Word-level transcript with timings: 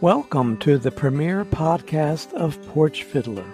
Welcome 0.00 0.56
to 0.58 0.76
the 0.76 0.90
premiere 0.90 1.44
podcast 1.44 2.32
of 2.34 2.60
Porch 2.66 3.04
Fiddler. 3.04 3.46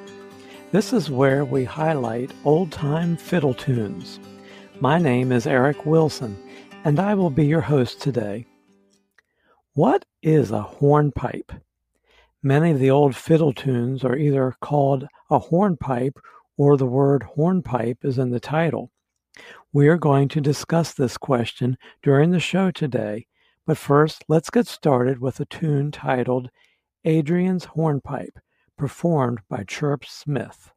This 0.72 0.94
is 0.94 1.10
where 1.10 1.44
we 1.44 1.64
highlight 1.64 2.32
old 2.46 2.72
time 2.72 3.18
fiddle 3.18 3.52
tunes. 3.52 4.18
My 4.80 4.98
name 4.98 5.32
is 5.32 5.46
Eric 5.46 5.84
Wilson, 5.84 6.42
and 6.82 6.98
I 6.98 7.14
will 7.14 7.28
be 7.28 7.44
your 7.44 7.60
host 7.60 8.00
today. 8.00 8.46
What 9.74 10.06
is 10.22 10.50
a 10.50 10.62
hornpipe? 10.62 11.52
Many 12.42 12.70
of 12.70 12.78
the 12.78 12.90
old 12.90 13.14
fiddle 13.14 13.52
tunes 13.52 14.02
are 14.02 14.16
either 14.16 14.56
called 14.62 15.06
a 15.30 15.38
hornpipe 15.38 16.18
or 16.56 16.78
the 16.78 16.86
word 16.86 17.22
hornpipe 17.22 17.98
is 18.02 18.18
in 18.18 18.30
the 18.30 18.40
title. 18.40 18.90
We 19.74 19.88
are 19.88 19.98
going 19.98 20.28
to 20.28 20.40
discuss 20.40 20.94
this 20.94 21.18
question 21.18 21.76
during 22.02 22.30
the 22.30 22.40
show 22.40 22.70
today 22.70 23.26
but 23.66 23.78
first, 23.78 24.24
let's 24.28 24.50
get 24.50 24.66
started 24.66 25.20
with 25.20 25.40
a 25.40 25.44
tune 25.44 25.90
titled 25.90 26.50
Adrian's 27.04 27.64
Hornpipe, 27.66 28.38
performed 28.76 29.40
by 29.48 29.64
Chirp 29.64 30.04
Smith. 30.04 30.72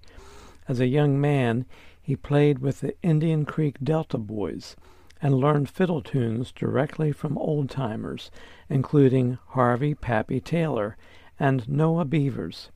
As 0.68 0.78
a 0.78 0.86
young 0.86 1.18
man, 1.18 1.64
he 2.02 2.16
played 2.16 2.58
with 2.58 2.80
the 2.80 2.94
Indian 3.02 3.46
Creek 3.46 3.76
Delta 3.82 4.18
Boys 4.18 4.76
and 5.22 5.34
learned 5.34 5.70
fiddle 5.70 6.02
tunes 6.02 6.52
directly 6.52 7.12
from 7.12 7.38
old 7.38 7.70
timers, 7.70 8.30
including 8.68 9.38
Harvey 9.52 9.94
Pappy 9.94 10.38
Taylor 10.38 10.98
and 11.38 11.68
Noah 11.68 12.04
Beavers. 12.04 12.70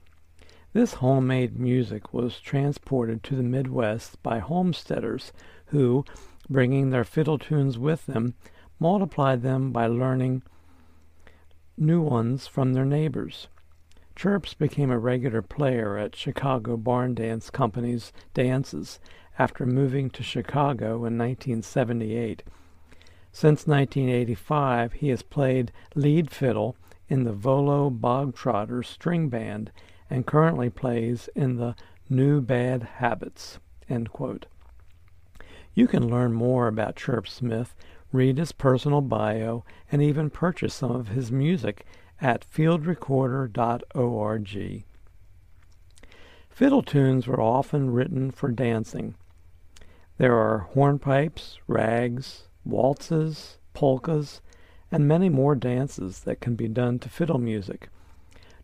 This 0.72 0.94
homemade 0.94 1.58
music 1.58 2.14
was 2.14 2.40
transported 2.40 3.22
to 3.24 3.36
the 3.36 3.42
Midwest 3.42 4.22
by 4.22 4.38
homesteaders 4.38 5.32
who, 5.66 6.04
bringing 6.48 6.90
their 6.90 7.04
fiddle 7.04 7.38
tunes 7.38 7.78
with 7.78 8.06
them, 8.06 8.34
multiplied 8.78 9.42
them 9.42 9.70
by 9.72 9.86
learning 9.86 10.42
new 11.76 12.00
ones 12.00 12.46
from 12.46 12.72
their 12.72 12.84
neighbors. 12.84 13.48
Chirps 14.14 14.54
became 14.54 14.90
a 14.90 14.98
regular 14.98 15.42
player 15.42 15.96
at 15.96 16.16
Chicago 16.16 16.76
Barn 16.76 17.14
Dance 17.14 17.50
Company's 17.50 18.12
dances 18.34 19.00
after 19.38 19.64
moving 19.64 20.10
to 20.10 20.22
Chicago 20.22 21.04
in 21.04 21.18
1978. 21.18 22.42
Since 23.32 23.66
1985, 23.66 24.92
he 24.94 25.08
has 25.08 25.22
played 25.22 25.72
lead 25.94 26.30
fiddle 26.30 26.76
in 27.12 27.24
the 27.24 27.32
Volo 27.34 27.90
Bogtrotter 27.90 28.82
String 28.82 29.28
Band 29.28 29.70
and 30.08 30.24
currently 30.24 30.70
plays 30.70 31.28
in 31.34 31.56
the 31.56 31.76
New 32.08 32.40
Bad 32.40 32.84
Habits. 32.84 33.58
You 35.74 35.86
can 35.86 36.08
learn 36.08 36.32
more 36.32 36.68
about 36.68 36.96
Chirp 36.96 37.28
Smith, 37.28 37.74
read 38.12 38.38
his 38.38 38.52
personal 38.52 39.02
bio, 39.02 39.62
and 39.90 40.00
even 40.00 40.30
purchase 40.30 40.72
some 40.72 40.90
of 40.90 41.08
his 41.08 41.30
music 41.30 41.84
at 42.18 42.46
fieldrecorder.org. 42.50 44.84
Fiddle 46.48 46.82
tunes 46.82 47.26
were 47.26 47.42
often 47.42 47.90
written 47.90 48.30
for 48.30 48.48
dancing. 48.48 49.16
There 50.16 50.34
are 50.34 50.70
hornpipes, 50.72 51.58
rags, 51.66 52.48
waltzes, 52.64 53.58
polkas, 53.74 54.40
and 54.92 55.08
many 55.08 55.30
more 55.30 55.54
dances 55.54 56.20
that 56.20 56.40
can 56.40 56.54
be 56.54 56.68
done 56.68 56.98
to 57.00 57.08
fiddle 57.08 57.38
music. 57.38 57.88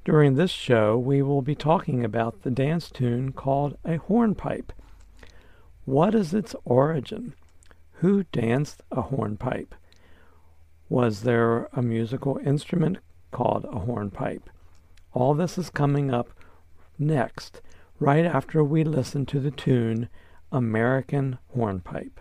During 0.04 0.34
this 0.34 0.50
show, 0.50 0.96
we 0.96 1.22
will 1.22 1.42
be 1.42 1.54
talking 1.54 2.04
about 2.04 2.42
the 2.42 2.50
dance 2.50 2.90
tune 2.90 3.32
called 3.32 3.76
a 3.84 3.96
hornpipe. 3.96 4.72
What 5.86 6.14
is 6.14 6.34
its 6.34 6.54
origin? 6.64 7.34
Who 7.94 8.24
danced 8.24 8.82
a 8.92 9.02
hornpipe? 9.02 9.74
Was 10.88 11.22
there 11.22 11.68
a 11.72 11.82
musical 11.82 12.38
instrument 12.44 12.98
called 13.30 13.64
a 13.64 13.80
hornpipe? 13.80 14.48
All 15.12 15.34
this 15.34 15.58
is 15.58 15.70
coming 15.70 16.12
up 16.12 16.28
next, 16.98 17.60
right 17.98 18.24
after 18.24 18.62
we 18.62 18.84
listen 18.84 19.26
to 19.26 19.40
the 19.40 19.50
tune 19.50 20.08
American 20.52 21.38
Hornpipe. 21.54 22.20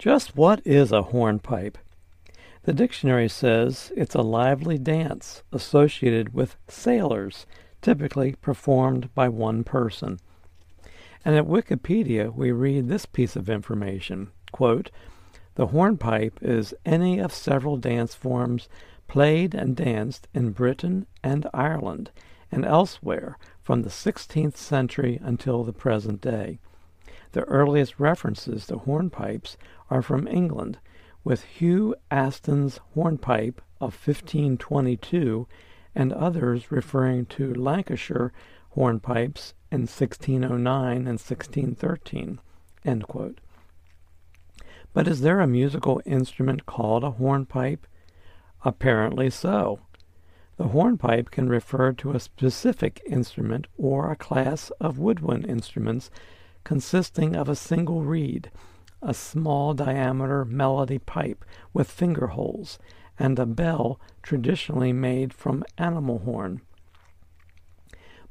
Just 0.00 0.34
what 0.34 0.62
is 0.64 0.92
a 0.92 1.02
hornpipe? 1.02 1.76
The 2.62 2.72
dictionary 2.72 3.28
says 3.28 3.92
it's 3.94 4.14
a 4.14 4.22
lively 4.22 4.78
dance 4.78 5.42
associated 5.52 6.32
with 6.32 6.56
sailors, 6.68 7.44
typically 7.82 8.34
performed 8.36 9.14
by 9.14 9.28
one 9.28 9.62
person. 9.62 10.18
And 11.22 11.36
at 11.36 11.44
Wikipedia, 11.44 12.34
we 12.34 12.50
read 12.50 12.88
this 12.88 13.04
piece 13.04 13.36
of 13.36 13.50
information 13.50 14.30
quote, 14.52 14.90
The 15.56 15.66
hornpipe 15.66 16.38
is 16.40 16.72
any 16.86 17.18
of 17.18 17.30
several 17.30 17.76
dance 17.76 18.14
forms 18.14 18.70
played 19.06 19.54
and 19.54 19.76
danced 19.76 20.28
in 20.32 20.52
Britain 20.52 21.06
and 21.22 21.46
Ireland 21.52 22.10
and 22.50 22.64
elsewhere 22.64 23.36
from 23.60 23.82
the 23.82 23.90
16th 23.90 24.56
century 24.56 25.20
until 25.22 25.62
the 25.62 25.74
present 25.74 26.22
day. 26.22 26.58
The 27.32 27.44
earliest 27.44 28.00
references 28.00 28.66
to 28.66 28.78
hornpipes 28.78 29.56
are 29.88 30.02
from 30.02 30.26
England, 30.26 30.78
with 31.22 31.44
Hugh 31.44 31.94
Aston's 32.10 32.80
hornpipe 32.94 33.60
of 33.80 33.94
1522 33.94 35.46
and 35.94 36.12
others 36.12 36.72
referring 36.72 37.26
to 37.26 37.54
Lancashire 37.54 38.32
hornpipes 38.76 39.54
in 39.70 39.82
1609 39.82 40.96
and 40.96 41.20
1613. 41.20 42.40
But 44.92 45.06
is 45.06 45.20
there 45.20 45.40
a 45.40 45.46
musical 45.46 46.02
instrument 46.04 46.66
called 46.66 47.04
a 47.04 47.12
hornpipe? 47.12 47.86
Apparently 48.64 49.30
so. 49.30 49.80
The 50.56 50.68
hornpipe 50.68 51.30
can 51.30 51.48
refer 51.48 51.92
to 51.92 52.12
a 52.12 52.20
specific 52.20 53.00
instrument 53.06 53.66
or 53.78 54.10
a 54.10 54.16
class 54.16 54.70
of 54.80 54.98
woodwind 54.98 55.46
instruments 55.46 56.10
consisting 56.64 57.34
of 57.34 57.48
a 57.48 57.56
single 57.56 58.02
reed, 58.02 58.50
a 59.02 59.14
small 59.14 59.74
diameter 59.74 60.44
melody 60.44 60.98
pipe 60.98 61.44
with 61.72 61.90
finger 61.90 62.28
holes, 62.28 62.78
and 63.18 63.38
a 63.38 63.46
bell 63.46 64.00
traditionally 64.22 64.92
made 64.92 65.32
from 65.32 65.64
animal 65.78 66.20
horn. 66.20 66.60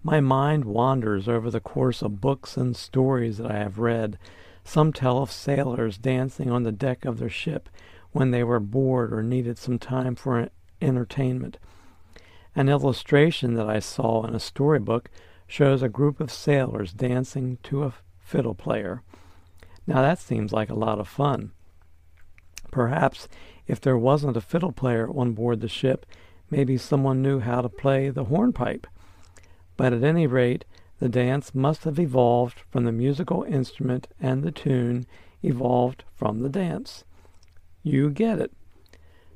My 0.01 0.21
mind 0.21 0.65
wanders 0.65 1.27
over 1.27 1.51
the 1.51 1.59
course 1.59 2.01
of 2.01 2.21
books 2.21 2.55
and 2.55 2.75
stories 2.75 3.37
that 3.37 3.51
I 3.51 3.57
have 3.57 3.79
read. 3.79 4.17
Some 4.63 4.93
tell 4.93 5.17
of 5.17 5.31
sailors 5.31 5.97
dancing 5.97 6.49
on 6.49 6.63
the 6.63 6.71
deck 6.71 7.03
of 7.05 7.19
their 7.19 7.29
ship 7.29 7.69
when 8.11 8.31
they 8.31 8.43
were 8.43 8.59
bored 8.59 9.13
or 9.13 9.21
needed 9.21 9.57
some 9.57 9.77
time 9.77 10.15
for 10.15 10.49
entertainment. 10.81 11.57
An 12.55 12.69
illustration 12.69 13.55
that 13.55 13.69
I 13.69 13.79
saw 13.79 14.25
in 14.25 14.33
a 14.33 14.39
storybook 14.39 15.09
shows 15.47 15.83
a 15.83 15.89
group 15.89 16.19
of 16.19 16.31
sailors 16.31 16.93
dancing 16.93 17.57
to 17.63 17.83
a 17.83 17.93
fiddle 18.29 18.53
player. 18.53 19.01
Now 19.87 20.01
that 20.03 20.19
seems 20.19 20.53
like 20.53 20.69
a 20.69 20.75
lot 20.75 20.99
of 20.99 21.07
fun. 21.07 21.51
Perhaps 22.69 23.27
if 23.65 23.81
there 23.81 23.97
wasn't 23.97 24.37
a 24.37 24.41
fiddle 24.41 24.71
player 24.71 25.09
on 25.09 25.33
board 25.33 25.61
the 25.61 25.67
ship, 25.67 26.05
maybe 26.51 26.77
someone 26.77 27.23
knew 27.23 27.39
how 27.39 27.61
to 27.61 27.69
play 27.69 28.09
the 28.09 28.25
hornpipe. 28.25 28.85
But 29.77 29.93
at 29.93 30.03
any 30.03 30.27
rate, 30.27 30.63
the 30.99 31.09
dance 31.09 31.55
must 31.55 31.85
have 31.85 31.99
evolved 31.99 32.59
from 32.69 32.83
the 32.83 32.91
musical 32.91 33.43
instrument 33.43 34.07
and 34.21 34.43
the 34.43 34.51
tune 34.51 35.07
evolved 35.41 36.03
from 36.13 36.41
the 36.41 36.49
dance. 36.49 37.03
You 37.81 38.11
get 38.11 38.39
it. 38.39 38.51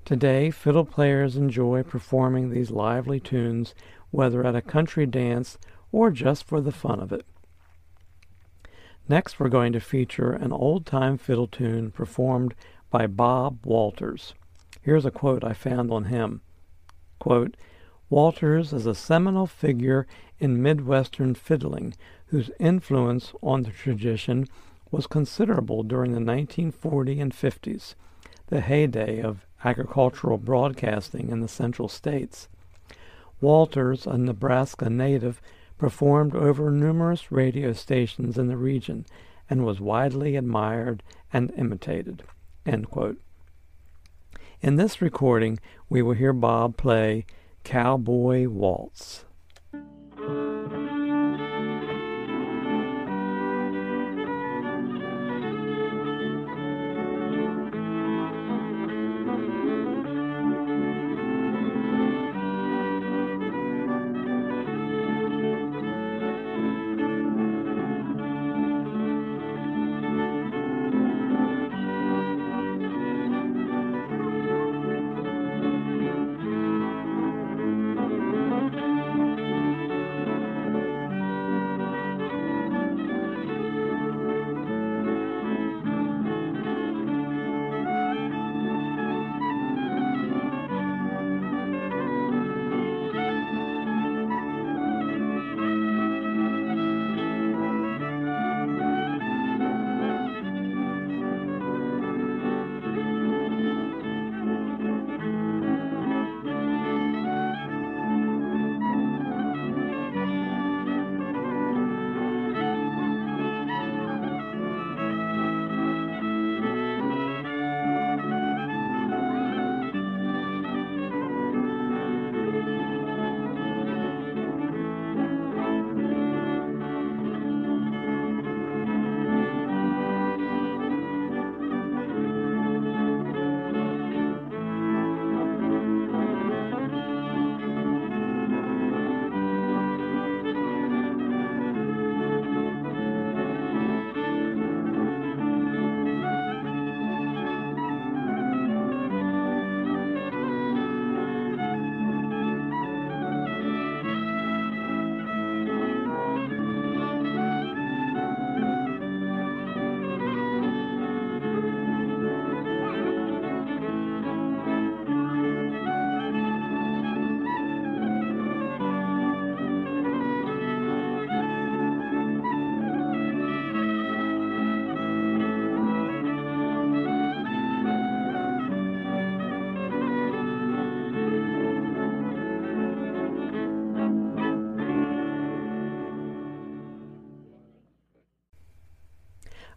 Today, 0.06 0.51
fiddle 0.51 0.86
players 0.86 1.36
enjoy 1.36 1.81
performing 1.81 2.50
these 2.50 2.69
lively 2.69 3.19
tunes, 3.19 3.74
whether 4.12 4.46
at 4.46 4.56
a 4.56 4.62
country 4.62 5.07
dance 5.07 5.57
or 5.92 6.12
just 6.12 6.44
for 6.44 6.62
the 6.62 6.72
fun 6.72 7.00
of 7.00 7.12
it. 7.12 7.25
Next, 9.10 9.40
we're 9.40 9.50
going 9.50 9.74
to 9.74 9.82
feature 9.82 10.32
an 10.32 10.54
old 10.54 10.86
time 10.86 11.18
fiddle 11.18 11.48
tune 11.48 11.92
performed 11.92 12.56
by 12.90 13.06
Bob 13.08 13.66
Walters. 13.66 14.34
Here's 14.82 15.06
a 15.06 15.12
quote 15.12 15.44
I 15.44 15.54
found 15.54 15.92
on 15.92 16.06
him. 16.06 16.42
Quote, 17.20 17.58
Walters 18.10 18.72
is 18.72 18.86
a 18.86 18.96
seminal 18.96 19.48
figure 19.48 20.08
in 20.40 20.62
Midwestern 20.62 21.36
fiddling 21.36 21.96
whose 22.28 22.52
influence 22.60 23.34
on 23.42 23.64
the 23.64 23.72
tradition 23.72 24.48
was 24.92 25.08
considerable 25.08 25.84
during 25.84 26.14
the 26.14 26.20
1940s 26.20 27.22
and 27.22 27.34
50s 27.34 27.96
the 28.48 28.62
heyday 28.62 29.20
of 29.22 29.46
agricultural 29.66 30.38
broadcasting 30.38 31.30
in 31.30 31.40
the 31.40 31.48
central 31.48 31.88
states. 31.88 32.48
Walters, 33.42 34.06
a 34.06 34.18
Nebraska 34.18 34.90
native, 34.90 35.42
performed 35.78 36.36
over 36.36 36.72
numerous 36.72 37.31
radio 37.31 37.74
stations 37.74 38.38
in 38.38 38.48
the 38.48 38.58
region 38.58 39.06
and 39.50 39.66
was 39.66 39.80
widely 39.80 40.36
admired 40.36 41.04
and 41.31 41.52
imitated. 41.58 42.24
In 44.62 44.75
this 44.75 45.02
recording, 45.02 45.60
we 45.90 46.02
will 46.02 46.14
hear 46.14 46.34
Bob 46.34 46.78
play 46.78 47.25
Cowboy 47.64 48.48
Waltz. 48.48 49.25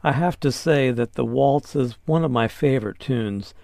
I 0.07 0.13
have 0.13 0.39
to 0.39 0.53
say 0.53 0.93
that 0.93 1.15
the 1.15 1.25
waltz 1.25 1.75
is 1.75 1.99
one 2.07 2.23
of 2.25 2.31
my 2.31 2.47
favorite 2.47 3.01
tunes. 3.01 3.55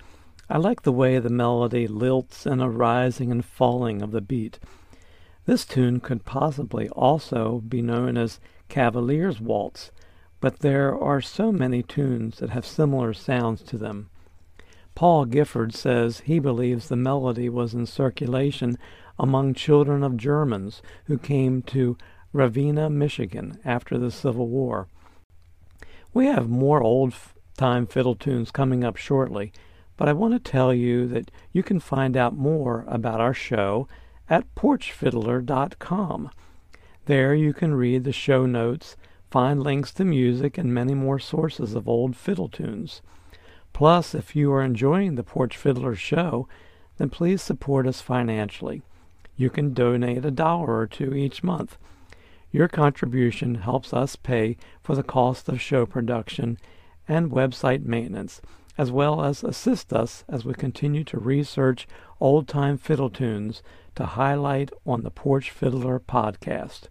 I 0.51 0.59
like 0.59 0.83
the 0.83 0.91
way 0.91 1.21
the 1.21 1.31
melody 1.31 1.87
lilts 1.87 2.47
in 2.47 2.59
a 2.59 2.69
rising 2.69 3.31
and 3.31 3.45
falling 3.45 4.03
of 4.03 4.11
the 4.11 4.21
beat. 4.21 4.59
This 5.47 5.65
tune 5.65 6.01
could 6.01 6.25
possibly 6.25 6.89
also 6.89 7.61
be 7.61 7.81
known 7.81 8.17
as 8.17 8.41
Cavalier's 8.69 9.41
Waltz, 9.41 9.93
but 10.41 10.59
there 10.59 10.99
are 10.99 11.21
so 11.21 11.53
many 11.53 11.81
tunes 11.81 12.39
that 12.39 12.51
have 12.51 12.67
similar 12.67 13.15
sounds 13.15 13.63
to 13.63 13.79
them. 13.79 14.11
Paul 14.97 15.27
Gifford 15.27 15.77
says 15.77 16.23
he 16.25 16.41
believes 16.41 16.89
the 16.89 16.97
melody 16.97 17.49
was 17.49 17.73
in 17.73 17.87
circulation 17.87 18.79
among 19.17 19.55
children 19.55 20.03
of 20.03 20.17
Germans 20.17 20.83
who 21.05 21.19
came 21.19 21.63
to 21.63 21.97
Ravenna, 22.33 22.91
Michigan 22.91 23.61
after 23.65 23.97
the 23.97 24.11
Civil 24.11 24.49
War. 24.49 24.89
We 26.15 26.27
have 26.27 26.49
more 26.49 26.83
old 26.83 27.15
time 27.57 27.87
fiddle 27.87 28.15
tunes 28.15 28.51
coming 28.51 28.85
up 28.85 28.97
shortly, 28.97 29.53
but 29.97 30.09
I 30.09 30.13
want 30.13 30.35
to 30.35 30.51
tell 30.51 30.75
you 30.75 31.07
that 31.09 31.31
you 31.53 31.63
can 31.63 31.81
find 31.81 32.17
out 32.17 32.37
more 32.37 32.85
about 32.87 33.21
our 33.21 33.33
show 33.33 33.89
at 34.29 34.55
porchfiddler.com. 34.55 36.31
There 37.07 37.35
you 37.35 37.53
can 37.53 37.75
read 37.75 38.05
the 38.05 38.13
show 38.13 38.47
notes, 38.47 38.97
find 39.31 39.63
links 39.63 39.93
to 39.95 40.05
music, 40.05 40.59
and 40.59 40.75
many 40.75 40.95
more 40.95 41.19
sources 41.19 41.75
of 41.75 41.89
old 41.89 42.15
fiddle 42.15 42.49
tunes. 42.49 43.01
Plus, 43.73 44.15
if 44.15 44.37
you 44.37 44.53
are 44.53 44.63
enjoying 44.63 45.15
the 45.15 45.25
Porch 45.25 45.57
Fiddler 45.57 45.95
show, 45.95 46.47
then 46.99 47.09
please 47.09 47.41
support 47.41 47.87
us 47.87 48.01
financially. 48.03 48.83
You 49.37 49.49
can 49.49 49.73
donate 49.73 50.25
a 50.25 50.31
dollar 50.31 50.77
or 50.77 50.87
two 50.87 51.15
each 51.15 51.43
month. 51.43 51.79
Your 52.53 52.69
contribution 52.69 53.57
helps 53.57 53.95
us 53.95 54.15
pay 54.15 54.59
for 54.83 54.95
the 54.95 55.03
cost 55.03 55.49
of 55.49 55.61
show 55.61 55.87
production 55.87 56.59
and 57.09 57.31
website 57.31 57.85
maintenance, 57.85 58.43
as 58.77 58.93
well 58.93 59.25
as 59.25 59.43
assist 59.43 59.93
us 59.93 60.23
as 60.29 60.45
we 60.45 60.53
continue 60.53 61.03
to 61.05 61.19
research 61.19 61.89
old 62.21 62.47
time 62.47 62.77
fiddle 62.77 63.11
tunes 63.11 63.63
to 63.95 64.05
highlight 64.05 64.71
on 64.87 65.03
the 65.03 65.11
Porch 65.11 65.51
Fiddler 65.51 65.99
podcast. 65.99 66.83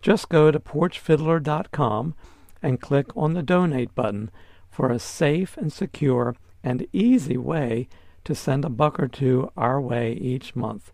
Just 0.00 0.30
go 0.30 0.50
to 0.50 0.58
porchfiddler.com 0.58 2.14
and 2.62 2.80
click 2.80 3.14
on 3.14 3.34
the 3.34 3.42
donate 3.42 3.94
button 3.94 4.30
for 4.70 4.90
a 4.90 4.98
safe 4.98 5.56
and 5.58 5.72
secure 5.72 6.34
and 6.64 6.86
easy 6.92 7.36
way 7.36 7.88
to 8.24 8.34
send 8.34 8.64
a 8.64 8.70
buck 8.70 8.98
or 8.98 9.08
two 9.08 9.50
our 9.56 9.80
way 9.80 10.12
each 10.14 10.56
month. 10.56 10.90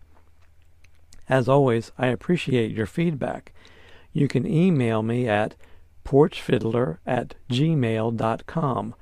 As 1.29 1.47
always, 1.47 1.91
I 1.97 2.07
appreciate 2.07 2.71
your 2.71 2.85
feedback. 2.85 3.53
You 4.13 4.27
can 4.27 4.45
email 4.45 5.01
me 5.01 5.27
at 5.27 5.55
porchfiddler 6.05 6.99
at 7.05 7.35
gmail.com 7.49 8.95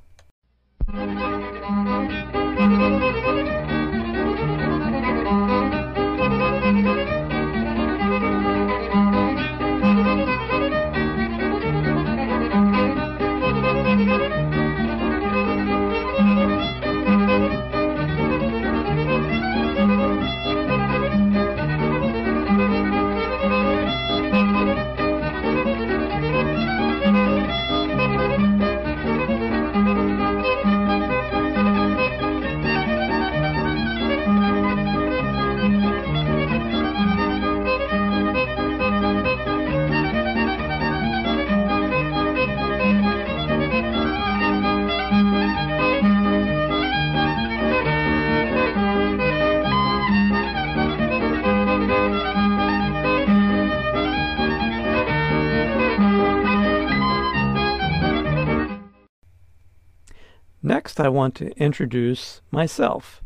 I 61.04 61.10
want 61.10 61.36
to 61.36 61.52
introduce 61.62 62.42
myself. 62.50 63.22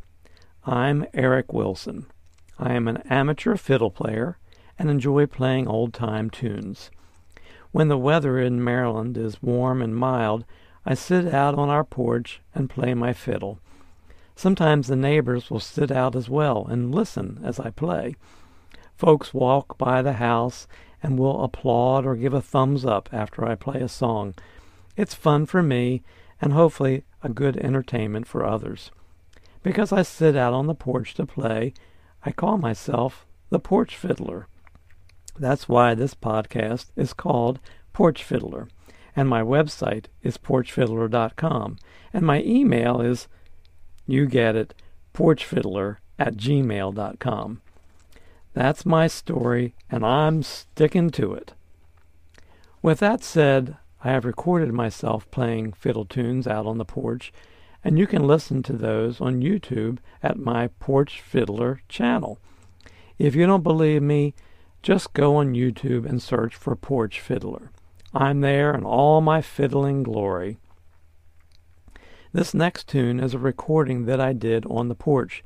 I'm 0.66 1.06
Eric 1.14 1.54
Wilson. 1.54 2.08
I 2.58 2.74
am 2.74 2.88
an 2.88 3.04
amateur 3.08 3.56
fiddle 3.56 3.92
player 3.92 4.40
and 4.80 4.90
enjoy 4.90 5.28
playing 5.28 5.68
old 5.68 5.94
time 5.94 6.32
tunes. 6.32 6.90
When 7.72 7.88
the 7.88 7.98
weather 8.00 8.40
in 8.40 8.64
Maryland 8.64 9.16
is 9.16 9.44
warm 9.44 9.84
and 9.84 9.96
mild, 9.96 10.44
I 10.88 10.96
sit 10.96 11.32
out 11.32 11.54
on 11.54 11.70
our 11.70 11.84
porch 11.84 12.42
and 12.56 12.68
play 12.68 12.96
my 12.96 13.14
fiddle. 13.14 13.60
Sometimes 14.36 14.88
the 14.88 14.96
neighbors 14.96 15.52
will 15.52 15.60
sit 15.60 15.92
out 15.92 16.16
as 16.16 16.28
well 16.28 16.66
and 16.66 16.96
listen 16.96 17.40
as 17.44 17.60
I 17.60 17.70
play. 17.70 18.16
Folks 18.96 19.36
walk 19.36 19.78
by 19.78 20.02
the 20.02 20.14
house 20.14 20.68
and 21.04 21.20
will 21.20 21.44
applaud 21.44 22.08
or 22.08 22.16
give 22.16 22.34
a 22.34 22.42
thumbs 22.42 22.86
up 22.86 23.08
after 23.12 23.48
I 23.48 23.54
play 23.54 23.82
a 23.82 23.88
song. 23.88 24.34
It's 24.96 25.14
fun 25.14 25.46
for 25.46 25.62
me 25.62 26.02
and 26.42 26.54
hopefully 26.54 27.04
a 27.24 27.30
good 27.30 27.58
entertainment 27.58 28.28
for 28.28 28.46
others. 28.46 28.92
Because 29.64 29.92
I 29.92 30.02
sit 30.02 30.36
out 30.36 30.54
on 30.54 30.68
the 30.68 30.76
porch 30.76 31.14
to 31.16 31.26
play, 31.26 31.74
I 32.24 32.32
call 32.32 32.58
myself 32.58 33.26
the 33.50 33.60
Porch 33.60 33.96
Fiddler. 33.96 34.48
That's 35.40 35.70
why 35.70 35.94
this 35.94 36.14
podcast 36.14 36.88
is 36.96 37.14
called 37.14 37.60
Porch 37.94 38.24
Fiddler, 38.24 38.68
and 39.16 39.30
my 39.30 39.42
website 39.42 40.06
is 40.22 40.38
porchfiddler.com, 40.38 41.78
and 42.14 42.26
my 42.26 42.42
email 42.42 43.02
is, 43.02 43.28
you 44.06 44.26
get 44.26 44.56
it, 44.56 44.74
porchfiddler 45.14 45.98
at 46.20 46.38
gmail.com. 46.38 47.62
That's 48.54 48.86
my 48.86 49.08
story, 49.08 49.76
and 49.90 50.06
I'm 50.06 50.44
sticking 50.44 51.12
to 51.12 51.34
it. 51.34 51.54
With 52.82 53.00
that 53.00 53.24
said, 53.24 53.78
I 54.08 54.12
have 54.12 54.24
recorded 54.24 54.72
myself 54.72 55.30
playing 55.32 55.74
fiddle 55.74 56.06
tunes 56.06 56.48
out 56.48 56.66
on 56.66 56.78
the 56.78 56.86
porch, 56.86 57.34
and 57.84 58.00
you 58.00 58.08
can 58.08 58.26
listen 58.26 58.64
to 58.64 58.72
those 58.72 59.20
on 59.20 59.42
YouTube 59.42 59.98
at 60.24 60.38
my 60.38 60.70
Porch 60.80 61.20
Fiddler 61.20 61.82
channel. 61.90 62.40
If 63.20 63.36
you 63.36 63.46
don't 63.46 63.64
believe 63.64 64.02
me, 64.02 64.34
just 64.82 65.12
go 65.12 65.36
on 65.36 65.56
YouTube 65.56 66.06
and 66.06 66.22
search 66.22 66.56
for 66.56 66.74
Porch 66.78 67.20
Fiddler. 67.20 67.70
I'm 68.14 68.40
there 68.40 68.74
in 68.74 68.86
all 68.86 69.20
my 69.20 69.42
fiddling 69.42 70.04
glory. 70.04 70.58
This 72.32 72.54
next 72.54 72.88
tune 72.88 73.20
is 73.20 73.34
a 73.34 73.40
recording 73.40 74.06
that 74.06 74.22
I 74.22 74.32
did 74.32 74.66
on 74.68 74.88
the 74.88 74.96
porch, 74.96 75.44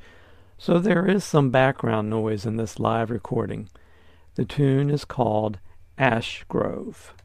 so 0.59 0.77
there 0.77 1.07
is 1.07 1.23
some 1.23 1.49
background 1.49 2.11
noise 2.11 2.45
in 2.45 2.57
this 2.57 2.77
live 2.77 3.09
recording. 3.09 3.69
The 4.35 4.45
tune 4.45 4.91
is 4.91 5.03
called 5.03 5.57
Ash 5.97 6.45
Grove. 6.47 7.15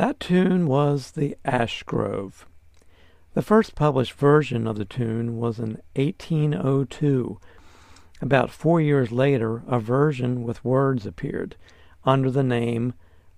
That 0.00 0.18
tune 0.18 0.66
was 0.66 1.10
the 1.10 1.36
Ash 1.44 1.82
Grove. 1.82 2.46
The 3.34 3.42
first 3.42 3.74
published 3.74 4.14
version 4.14 4.66
of 4.66 4.78
the 4.78 4.86
tune 4.86 5.36
was 5.36 5.58
in 5.58 5.78
1802. 5.94 7.38
About 8.22 8.50
four 8.50 8.80
years 8.80 9.12
later, 9.12 9.62
a 9.68 9.78
version 9.78 10.42
with 10.42 10.64
words 10.64 11.04
appeared 11.04 11.54
under 12.02 12.30
the 12.30 12.42
name 12.42 12.94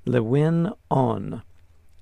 Llwyn 0.07 0.72
Onn. 0.88 1.42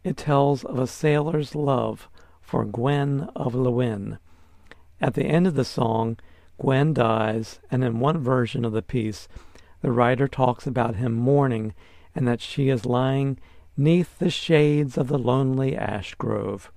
It 0.05 0.19
tells 0.19 0.63
of 0.63 0.79
a 0.79 0.87
sailor's 0.87 1.55
love 1.55 2.11
for 2.43 2.67
Gwen 2.67 3.31
of 3.35 3.55
Llwyn. 3.55 4.19
At 5.01 5.15
the 5.15 5.25
end 5.25 5.47
of 5.47 5.55
the 5.55 5.65
song, 5.65 6.19
Gwen 6.61 6.93
dies, 6.93 7.61
and 7.71 7.83
in 7.83 7.99
one 7.99 8.19
version 8.19 8.67
of 8.67 8.73
the 8.73 8.83
piece, 8.83 9.27
the 9.81 9.91
writer 9.91 10.29
talks 10.29 10.67
about 10.67 10.97
him 10.97 11.15
mourning 11.15 11.73
and 12.15 12.29
that 12.29 12.43
she 12.43 12.69
is 12.69 12.85
lying 12.85 13.39
neath 13.77 14.19
the 14.19 14.31
shades 14.31 14.99
of 14.99 15.09
the 15.09 15.19
lonely 15.19 15.77
ash 15.77 16.15
grove. 16.15 16.71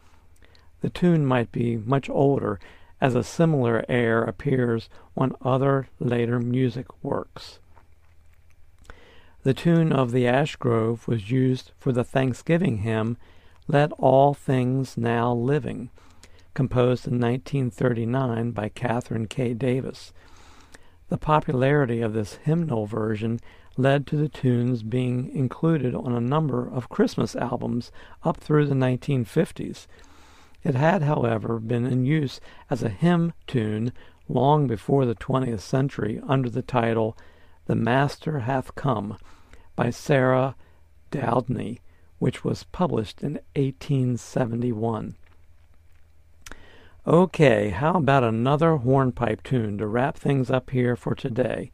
The 0.82 0.89
tune 0.89 1.25
might 1.25 1.51
be 1.51 1.77
much 1.77 2.10
older, 2.10 2.60
as 3.03 3.15
a 3.15 3.23
similar 3.23 3.84
air 3.89 4.23
appears 4.23 4.88
on 5.17 5.36
other 5.41 5.89
later 5.99 6.39
music 6.39 6.86
works. 7.03 7.60
The 9.43 9.53
tune 9.53 9.91
of 9.91 10.12
the 10.12 10.25
ash 10.25 10.56
grove 10.56 11.06
was 11.06 11.29
used 11.29 11.73
for 11.77 11.91
the 11.91 12.06
Thanksgiving 12.06 12.77
hymn, 12.77 13.17
Let 13.67 13.91
All 13.93 14.34
Things 14.34 14.95
Now 14.95 15.34
Living, 15.34 15.89
composed 16.53 17.06
in 17.06 17.19
1939 17.19 18.51
by 18.51 18.69
Katherine 18.69 19.27
K. 19.27 19.53
Davis. 19.53 20.13
The 21.10 21.17
popularity 21.17 21.99
of 21.99 22.13
this 22.13 22.36
hymnal 22.36 22.86
version 22.86 23.41
led 23.77 24.05
to 24.07 24.15
the 24.15 24.29
tunes 24.29 24.83
being 24.83 25.29
included 25.33 25.95
on 25.95 26.13
a 26.13 26.21
number 26.21 26.69
of 26.69 26.89
Christmas 26.89 27.36
albums 27.36 27.91
up 28.23 28.38
through 28.38 28.67
the 28.67 28.75
1950s. 28.75 29.88
It 30.63 30.75
had, 30.75 31.01
however, 31.01 31.59
been 31.59 31.86
in 31.86 32.05
use 32.05 32.39
as 32.69 32.83
a 32.83 32.89
hymn 32.89 33.33
tune 33.47 33.91
long 34.29 34.67
before 34.67 35.05
the 35.05 35.15
20th 35.15 35.59
century 35.59 36.21
under 36.27 36.49
the 36.49 36.62
title 36.62 37.17
The 37.65 37.75
Master 37.75 38.39
Hath 38.41 38.75
Come 38.75 39.17
by 39.75 39.89
Sarah 39.89 40.55
Doudney, 41.12 41.81
which 42.19 42.43
was 42.43 42.63
published 42.63 43.21
in 43.21 43.33
1871. 43.55 45.15
Okay, 47.05 47.69
how 47.69 47.95
about 47.95 48.23
another 48.23 48.77
hornpipe 48.77 49.43
tune 49.43 49.77
to 49.77 49.88
wrap 49.88 50.15
things 50.15 50.49
up 50.49 50.69
here 50.69 50.95
for 50.95 51.13
today? 51.15 51.69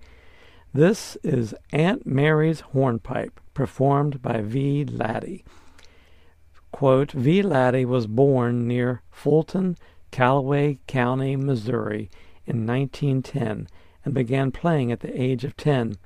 This 0.73 1.17
is 1.23 1.55
Aunt 1.73 2.05
Mary's 2.05 2.60
Hornpipe, 2.60 3.39
performed 3.55 4.21
by 4.21 4.41
V. 4.41 4.86
Laddie. 4.86 5.43
Quote, 6.71 7.12
v. 7.12 7.41
Laddie 7.41 7.86
was 7.86 8.05
born 8.05 8.67
near 8.67 9.01
Fulton, 9.10 9.77
Callaway 10.12 10.77
County, 10.86 11.36
Missouri 11.36 12.12
in 12.45 12.67
1910 12.67 13.67
and 14.05 14.13
began 14.13 14.51
playing 14.51 14.91
at 14.91 14.99
the 14.99 15.19
age 15.19 15.43
of 15.43 15.58
10. 15.58 15.97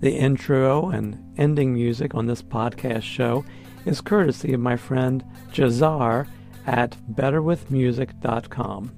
The 0.00 0.16
intro 0.16 0.90
and 0.90 1.32
ending 1.38 1.72
music 1.72 2.12
on 2.12 2.26
this 2.26 2.42
podcast 2.42 3.04
show 3.04 3.44
is 3.86 4.00
courtesy 4.00 4.52
of 4.52 4.58
my 4.58 4.74
friend 4.74 5.24
Jazar 5.52 6.26
at 6.66 6.96
betterwithmusic.com. 7.12 8.90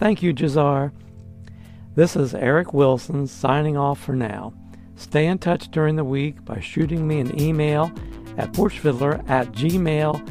Thank 0.00 0.24
you, 0.24 0.32
Jazar. 0.32 0.90
This 1.98 2.14
is 2.14 2.30
Eric 2.32 2.72
Wilson 2.72 3.26
signing 3.26 3.76
off 3.76 4.00
for 4.00 4.12
now. 4.12 4.54
Stay 4.94 5.26
in 5.26 5.38
touch 5.38 5.68
during 5.72 5.96
the 5.96 6.04
week 6.04 6.44
by 6.44 6.60
shooting 6.60 7.08
me 7.08 7.18
an 7.18 7.40
email 7.40 7.90
at 8.36 8.52
porchfiddler 8.52 9.28
at 9.28 9.50
gmail.com 9.50 10.22